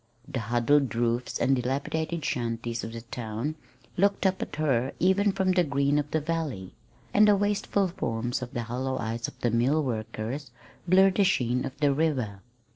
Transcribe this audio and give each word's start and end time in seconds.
The 0.27 0.39
huddled 0.39 0.95
roofs 0.95 1.37
and 1.37 1.55
dilapidated 1.55 2.25
shanties 2.25 2.83
of 2.83 2.91
the 2.93 3.01
town 3.01 3.53
looked 3.97 4.25
up 4.25 4.41
at 4.41 4.55
her 4.55 4.93
even 4.97 5.31
from 5.31 5.51
the 5.51 5.63
green 5.63 5.99
of 5.99 6.09
the 6.09 6.19
valley; 6.19 6.73
and 7.13 7.27
the 7.27 7.35
wasted 7.35 7.91
forms 7.97 8.41
and 8.41 8.57
hollow 8.57 8.97
eyes 8.97 9.27
of 9.27 9.39
the 9.41 9.51
mill 9.51 9.83
workers 9.83 10.49
blurred 10.87 11.17
the 11.17 11.23
sheen 11.23 11.65
of 11.65 11.77
the 11.81 11.93
river. 11.93 12.41